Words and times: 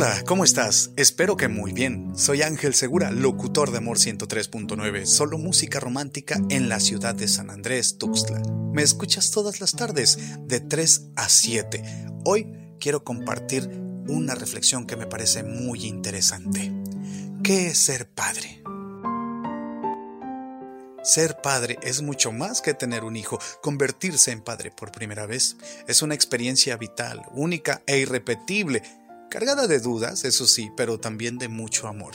Hola, 0.00 0.22
¿cómo 0.24 0.44
estás? 0.44 0.92
Espero 0.94 1.36
que 1.36 1.48
muy 1.48 1.72
bien. 1.72 2.16
Soy 2.16 2.42
Ángel 2.42 2.72
Segura, 2.72 3.10
locutor 3.10 3.72
de 3.72 3.78
Amor 3.78 3.98
103.9, 3.98 5.06
solo 5.06 5.38
música 5.38 5.80
romántica 5.80 6.40
en 6.50 6.68
la 6.68 6.78
ciudad 6.78 7.16
de 7.16 7.26
San 7.26 7.50
Andrés, 7.50 7.98
Tuxtla. 7.98 8.40
Me 8.72 8.84
escuchas 8.84 9.32
todas 9.32 9.60
las 9.60 9.72
tardes, 9.72 10.38
de 10.46 10.60
3 10.60 11.08
a 11.16 11.28
7. 11.28 11.82
Hoy 12.24 12.46
quiero 12.78 13.02
compartir 13.02 13.68
una 14.06 14.36
reflexión 14.36 14.86
que 14.86 14.94
me 14.94 15.08
parece 15.08 15.42
muy 15.42 15.84
interesante. 15.84 16.72
¿Qué 17.42 17.66
es 17.66 17.78
ser 17.78 18.08
padre? 18.08 18.62
Ser 21.02 21.40
padre 21.40 21.78
es 21.82 22.02
mucho 22.02 22.32
más 22.32 22.60
que 22.60 22.74
tener 22.74 23.02
un 23.02 23.16
hijo. 23.16 23.38
Convertirse 23.62 24.30
en 24.30 24.42
padre 24.42 24.70
por 24.70 24.92
primera 24.92 25.26
vez 25.26 25.56
es 25.86 26.02
una 26.02 26.14
experiencia 26.14 26.76
vital, 26.76 27.22
única 27.32 27.82
e 27.86 27.98
irrepetible, 27.98 28.82
cargada 29.28 29.66
de 29.66 29.80
dudas, 29.80 30.24
eso 30.24 30.46
sí, 30.46 30.70
pero 30.76 30.98
también 30.98 31.38
de 31.38 31.48
mucho 31.48 31.88
amor. 31.88 32.14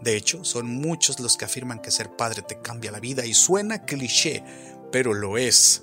De 0.00 0.16
hecho, 0.16 0.44
son 0.44 0.74
muchos 0.74 1.20
los 1.20 1.36
que 1.36 1.44
afirman 1.44 1.80
que 1.80 1.90
ser 1.90 2.14
padre 2.16 2.42
te 2.42 2.60
cambia 2.60 2.90
la 2.90 3.00
vida 3.00 3.24
y 3.24 3.34
suena 3.34 3.84
cliché, 3.84 4.44
pero 4.92 5.14
lo 5.14 5.38
es. 5.38 5.82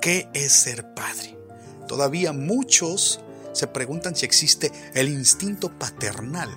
¿Qué 0.00 0.28
es 0.34 0.52
ser 0.52 0.94
padre? 0.94 1.38
Todavía 1.86 2.32
muchos 2.32 3.20
se 3.52 3.66
preguntan 3.66 4.16
si 4.16 4.26
existe 4.26 4.72
el 4.94 5.08
instinto 5.08 5.78
paternal. 5.78 6.50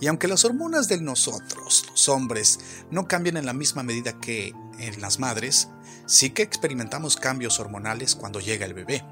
Y 0.00 0.08
aunque 0.08 0.28
las 0.28 0.44
hormonas 0.44 0.88
de 0.88 1.00
nosotros, 1.00 1.86
los 1.88 2.08
hombres, 2.08 2.60
no 2.90 3.08
cambian 3.08 3.38
en 3.38 3.46
la 3.46 3.54
misma 3.54 3.82
medida 3.82 4.20
que 4.20 4.52
en 4.78 5.00
las 5.00 5.18
madres, 5.18 5.68
sí 6.06 6.30
que 6.30 6.42
experimentamos 6.42 7.16
cambios 7.16 7.58
hormonales 7.60 8.14
cuando 8.14 8.40
llega 8.40 8.66
el 8.66 8.74
bebé. 8.74 9.02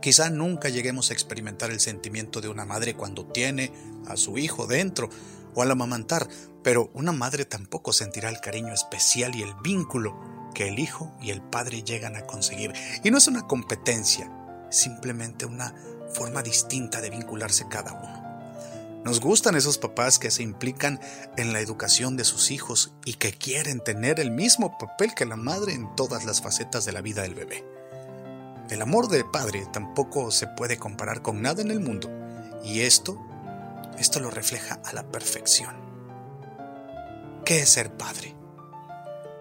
Quizá 0.00 0.30
nunca 0.30 0.70
lleguemos 0.70 1.10
a 1.10 1.12
experimentar 1.12 1.70
el 1.70 1.80
sentimiento 1.80 2.40
de 2.40 2.48
una 2.48 2.64
madre 2.64 2.94
cuando 2.94 3.26
tiene 3.26 3.72
a 4.06 4.16
su 4.16 4.38
hijo 4.38 4.66
dentro 4.66 5.10
o 5.54 5.62
al 5.62 5.70
amamantar, 5.70 6.26
pero 6.62 6.90
una 6.94 7.12
madre 7.12 7.44
tampoco 7.44 7.92
sentirá 7.92 8.30
el 8.30 8.40
cariño 8.40 8.72
especial 8.72 9.34
y 9.34 9.42
el 9.42 9.54
vínculo 9.62 10.18
que 10.54 10.68
el 10.68 10.78
hijo 10.78 11.12
y 11.20 11.30
el 11.30 11.42
padre 11.42 11.82
llegan 11.82 12.16
a 12.16 12.26
conseguir. 12.26 12.72
Y 13.04 13.10
no 13.10 13.18
es 13.18 13.26
una 13.26 13.46
competencia, 13.46 14.30
simplemente 14.70 15.44
una 15.44 15.74
forma 16.14 16.42
distinta 16.42 17.00
de 17.00 17.10
vincularse 17.10 17.66
cada 17.68 17.92
uno. 17.92 18.20
Nos 19.04 19.20
gustan 19.20 19.54
esos 19.54 19.78
papás 19.78 20.18
que 20.18 20.30
se 20.30 20.42
implican 20.42 21.00
en 21.36 21.52
la 21.52 21.60
educación 21.60 22.16
de 22.16 22.24
sus 22.24 22.50
hijos 22.50 22.92
y 23.04 23.14
que 23.14 23.32
quieren 23.32 23.80
tener 23.80 24.20
el 24.20 24.30
mismo 24.30 24.76
papel 24.78 25.14
que 25.14 25.24
la 25.24 25.36
madre 25.36 25.72
en 25.72 25.94
todas 25.94 26.24
las 26.24 26.42
facetas 26.42 26.84
de 26.84 26.92
la 26.92 27.00
vida 27.00 27.22
del 27.22 27.34
bebé. 27.34 27.79
El 28.70 28.82
amor 28.82 29.08
del 29.08 29.24
padre 29.24 29.66
tampoco 29.72 30.30
se 30.30 30.46
puede 30.46 30.78
comparar 30.78 31.22
con 31.22 31.42
nada 31.42 31.60
en 31.60 31.70
el 31.70 31.80
mundo 31.80 32.10
y 32.64 32.80
esto, 32.80 33.18
esto 33.98 34.20
lo 34.20 34.30
refleja 34.30 34.80
a 34.84 34.92
la 34.92 35.02
perfección. 35.02 35.74
¿Qué 37.44 37.60
es 37.60 37.70
ser 37.70 37.92
padre? 37.96 38.36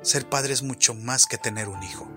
Ser 0.02 0.28
padre 0.28 0.54
es 0.54 0.64
mucho 0.64 0.94
más 0.94 1.26
que 1.26 1.38
tener 1.38 1.70
un 1.70 1.84
hijo 1.84 2.08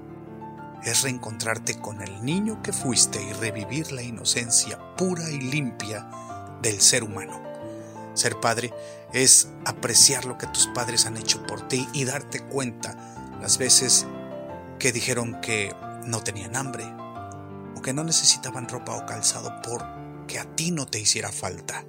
es 0.84 1.02
reencontrarte 1.02 1.78
con 1.78 2.02
el 2.02 2.24
niño 2.24 2.62
que 2.62 2.72
fuiste 2.72 3.22
y 3.22 3.32
revivir 3.34 3.92
la 3.92 4.02
inocencia 4.02 4.78
pura 4.96 5.30
y 5.30 5.40
limpia 5.40 6.08
del 6.60 6.80
ser 6.80 7.04
humano. 7.04 7.40
Ser 8.14 8.40
padre 8.40 8.72
es 9.12 9.48
apreciar 9.64 10.24
lo 10.24 10.38
que 10.38 10.46
tus 10.48 10.66
padres 10.68 11.06
han 11.06 11.16
hecho 11.16 11.46
por 11.46 11.66
ti 11.68 11.88
y 11.92 12.04
darte 12.04 12.40
cuenta 12.40 12.96
las 13.40 13.58
veces 13.58 14.06
que 14.78 14.92
dijeron 14.92 15.40
que 15.40 15.74
no 16.04 16.22
tenían 16.22 16.56
hambre 16.56 16.84
o 17.76 17.82
que 17.82 17.92
no 17.92 18.04
necesitaban 18.04 18.68
ropa 18.68 18.96
o 18.96 19.06
calzado 19.06 19.52
porque 19.62 20.38
a 20.38 20.44
ti 20.56 20.70
no 20.70 20.86
te 20.86 21.00
hiciera 21.00 21.32
falta. 21.32 21.84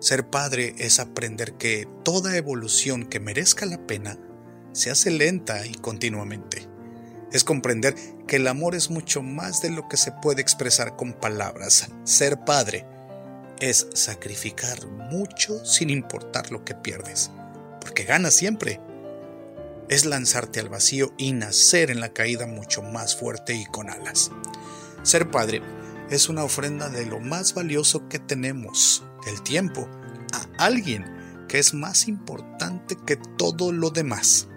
Ser 0.00 0.28
padre 0.28 0.74
es 0.78 0.98
aprender 0.98 1.54
que 1.54 1.88
toda 2.04 2.36
evolución 2.36 3.04
que 3.06 3.20
merezca 3.20 3.66
la 3.66 3.86
pena 3.86 4.18
se 4.72 4.90
hace 4.90 5.10
lenta 5.10 5.66
y 5.66 5.74
continuamente 5.74 6.72
es 7.32 7.44
comprender 7.44 7.94
que 8.26 8.36
el 8.36 8.46
amor 8.46 8.74
es 8.74 8.90
mucho 8.90 9.22
más 9.22 9.62
de 9.62 9.70
lo 9.70 9.88
que 9.88 9.96
se 9.96 10.12
puede 10.12 10.42
expresar 10.42 10.96
con 10.96 11.14
palabras. 11.14 11.88
Ser 12.04 12.44
padre 12.44 12.86
es 13.58 13.86
sacrificar 13.94 14.86
mucho 14.86 15.64
sin 15.64 15.90
importar 15.90 16.50
lo 16.50 16.64
que 16.64 16.74
pierdes, 16.74 17.30
porque 17.80 18.04
ganas 18.04 18.34
siempre. 18.34 18.80
Es 19.88 20.04
lanzarte 20.04 20.60
al 20.60 20.68
vacío 20.68 21.12
y 21.18 21.32
nacer 21.32 21.90
en 21.90 22.00
la 22.00 22.12
caída 22.12 22.46
mucho 22.46 22.82
más 22.82 23.16
fuerte 23.16 23.54
y 23.54 23.64
con 23.64 23.90
alas. 23.90 24.30
Ser 25.02 25.30
padre 25.30 25.62
es 26.10 26.28
una 26.28 26.44
ofrenda 26.44 26.88
de 26.88 27.06
lo 27.06 27.18
más 27.18 27.54
valioso 27.54 28.08
que 28.08 28.18
tenemos, 28.20 29.04
el 29.26 29.42
tiempo, 29.42 29.88
a 30.32 30.64
alguien 30.64 31.46
que 31.48 31.58
es 31.58 31.74
más 31.74 32.06
importante 32.06 32.96
que 33.04 33.16
todo 33.16 33.72
lo 33.72 33.90
demás. 33.90 34.48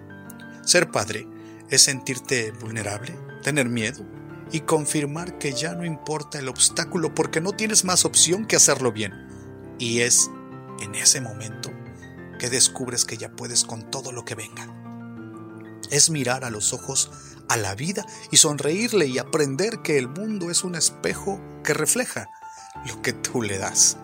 Ser 0.64 0.90
padre 0.90 1.26
es 1.68 1.82
sentirte 1.82 2.52
vulnerable, 2.52 3.18
tener 3.42 3.68
miedo 3.68 4.04
y 4.52 4.60
confirmar 4.60 5.38
que 5.38 5.52
ya 5.52 5.74
no 5.74 5.84
importa 5.84 6.38
el 6.38 6.48
obstáculo 6.48 7.12
porque 7.14 7.40
no 7.40 7.52
tienes 7.52 7.84
más 7.84 8.04
opción 8.04 8.46
que 8.46 8.56
hacerlo 8.56 8.92
bien. 8.92 9.12
Y 9.80 10.00
es 10.00 10.30
en 10.80 10.94
ese 10.94 11.20
momento 11.20 11.72
que 12.38 12.50
descubres 12.50 13.04
que 13.04 13.16
ya 13.16 13.32
puedes 13.32 13.64
con 13.64 13.90
todo 13.90 14.12
lo 14.12 14.24
que 14.24 14.36
venga. 14.36 14.72
Es 15.90 16.10
mirar 16.10 16.44
a 16.44 16.50
los 16.50 16.72
ojos 16.72 17.10
a 17.48 17.56
la 17.56 17.74
vida 17.74 18.04
y 18.30 18.36
sonreírle 18.36 19.06
y 19.06 19.18
aprender 19.18 19.82
que 19.82 19.98
el 19.98 20.08
mundo 20.08 20.50
es 20.50 20.64
un 20.64 20.74
espejo 20.74 21.40
que 21.62 21.74
refleja 21.74 22.30
lo 22.86 23.02
que 23.02 23.12
tú 23.12 23.42
le 23.42 23.58
das. 23.58 23.96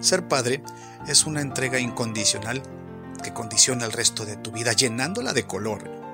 Ser 0.00 0.28
padre 0.28 0.62
es 1.08 1.24
una 1.24 1.40
entrega 1.40 1.78
incondicional 1.78 2.62
que 3.22 3.32
condiciona 3.32 3.84
el 3.84 3.92
resto 3.92 4.24
de 4.24 4.36
tu 4.36 4.52
vida 4.52 4.72
llenándola 4.72 5.32
de 5.32 5.46
color 5.46 6.04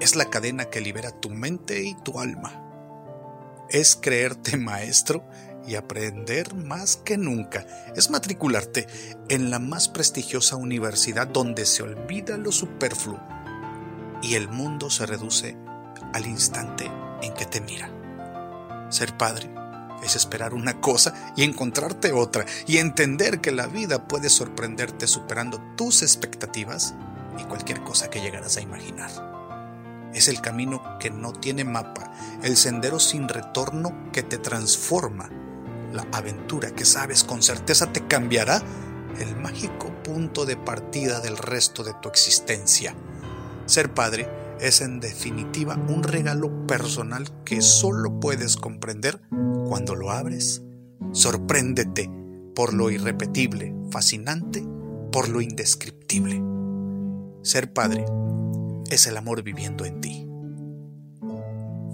es 0.00 0.16
la 0.16 0.30
cadena 0.30 0.64
que 0.64 0.80
libera 0.80 1.10
tu 1.10 1.28
mente 1.28 1.84
y 1.84 1.94
tu 1.94 2.20
alma. 2.20 2.66
Es 3.68 3.96
creerte 3.96 4.56
maestro 4.56 5.24
y 5.66 5.74
aprender 5.74 6.54
más 6.54 6.96
que 6.96 7.18
nunca. 7.18 7.66
Es 7.94 8.10
matricularte 8.10 8.86
en 9.28 9.50
la 9.50 9.58
más 9.58 9.88
prestigiosa 9.88 10.56
universidad 10.56 11.28
donde 11.28 11.66
se 11.66 11.82
olvida 11.82 12.38
lo 12.38 12.50
superfluo 12.50 13.20
y 14.22 14.34
el 14.34 14.48
mundo 14.48 14.90
se 14.90 15.06
reduce 15.06 15.56
al 16.12 16.26
instante 16.26 16.90
en 17.22 17.34
que 17.34 17.46
te 17.46 17.60
mira. 17.60 17.90
Ser 18.90 19.16
padre 19.16 19.50
es 20.02 20.16
esperar 20.16 20.54
una 20.54 20.80
cosa 20.80 21.32
y 21.36 21.44
encontrarte 21.44 22.12
otra 22.12 22.44
y 22.66 22.78
entender 22.78 23.40
que 23.40 23.52
la 23.52 23.66
vida 23.66 24.08
puede 24.08 24.30
sorprenderte 24.30 25.06
superando 25.06 25.60
tus 25.76 26.02
expectativas 26.02 26.94
y 27.38 27.44
cualquier 27.44 27.82
cosa 27.82 28.10
que 28.10 28.20
llegaras 28.20 28.56
a 28.56 28.62
imaginar. 28.62 29.10
Es 30.14 30.28
el 30.28 30.40
camino 30.40 30.82
que 30.98 31.10
no 31.10 31.32
tiene 31.32 31.64
mapa, 31.64 32.12
el 32.42 32.56
sendero 32.56 32.98
sin 32.98 33.28
retorno 33.28 34.10
que 34.12 34.22
te 34.22 34.38
transforma, 34.38 35.30
la 35.92 36.06
aventura 36.12 36.72
que 36.72 36.84
sabes 36.84 37.22
con 37.22 37.42
certeza 37.42 37.92
te 37.92 38.06
cambiará, 38.06 38.62
el 39.18 39.36
mágico 39.36 39.92
punto 40.02 40.46
de 40.46 40.56
partida 40.56 41.20
del 41.20 41.36
resto 41.36 41.84
de 41.84 41.94
tu 41.94 42.08
existencia. 42.08 42.94
Ser 43.66 43.92
padre 43.92 44.28
es 44.60 44.80
en 44.80 45.00
definitiva 45.00 45.76
un 45.88 46.02
regalo 46.02 46.66
personal 46.66 47.28
que 47.44 47.62
solo 47.62 48.20
puedes 48.20 48.56
comprender 48.56 49.20
cuando 49.66 49.94
lo 49.94 50.10
abres. 50.10 50.62
Sorpréndete 51.12 52.10
por 52.54 52.74
lo 52.74 52.90
irrepetible, 52.90 53.74
fascinante, 53.90 54.62
por 55.12 55.28
lo 55.28 55.40
indescriptible. 55.40 56.42
Ser 57.42 57.72
padre 57.72 58.04
es 58.90 59.06
el 59.06 59.16
amor 59.16 59.42
viviendo 59.42 59.84
en 59.84 60.00
ti. 60.00 60.26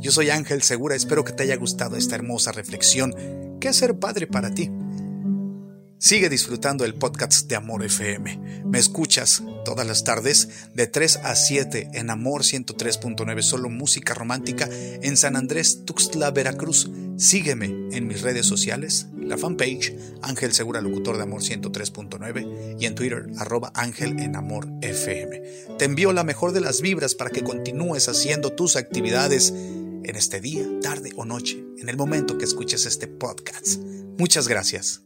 Yo 0.00 0.10
soy 0.10 0.30
Ángel 0.30 0.62
Segura, 0.62 0.94
espero 0.94 1.24
que 1.24 1.32
te 1.32 1.44
haya 1.44 1.56
gustado 1.56 1.96
esta 1.96 2.14
hermosa 2.14 2.52
reflexión. 2.52 3.14
¿Qué 3.60 3.68
es 3.68 3.76
ser 3.76 3.98
padre 3.98 4.26
para 4.26 4.52
ti? 4.52 4.70
Sigue 5.98 6.28
disfrutando 6.28 6.84
el 6.84 6.94
podcast 6.94 7.48
de 7.48 7.56
Amor 7.56 7.82
FM. 7.82 8.62
Me 8.66 8.78
escuchas 8.78 9.42
todas 9.66 9.84
las 9.84 10.04
tardes 10.04 10.48
de 10.74 10.86
3 10.86 11.20
a 11.24 11.34
7 11.34 11.90
en 11.94 12.10
Amor 12.10 12.42
103.9, 12.42 13.42
solo 13.42 13.68
música 13.68 14.14
romántica 14.14 14.68
en 14.70 15.16
San 15.16 15.34
Andrés, 15.34 15.84
Tuxtla, 15.84 16.30
Veracruz. 16.30 16.88
Sígueme 17.16 17.66
en 17.90 18.06
mis 18.06 18.22
redes 18.22 18.46
sociales, 18.46 19.08
la 19.18 19.36
fanpage 19.36 19.92
Ángel 20.22 20.52
Segura 20.52 20.80
Locutor 20.80 21.16
de 21.16 21.24
Amor 21.24 21.42
103.9 21.42 22.76
y 22.78 22.86
en 22.86 22.94
Twitter 22.94 23.26
arroba 23.38 23.72
Ángel 23.74 24.20
en 24.20 24.36
Amor 24.36 24.68
FM. 24.82 25.42
Te 25.78 25.84
envío 25.84 26.12
la 26.12 26.22
mejor 26.22 26.52
de 26.52 26.60
las 26.60 26.80
vibras 26.80 27.16
para 27.16 27.30
que 27.30 27.42
continúes 27.42 28.08
haciendo 28.08 28.52
tus 28.52 28.76
actividades 28.76 29.50
en 29.50 30.14
este 30.14 30.40
día, 30.40 30.64
tarde 30.80 31.10
o 31.16 31.24
noche, 31.24 31.64
en 31.78 31.88
el 31.88 31.96
momento 31.96 32.38
que 32.38 32.44
escuches 32.44 32.86
este 32.86 33.08
podcast. 33.08 33.80
Muchas 34.16 34.46
gracias. 34.46 35.05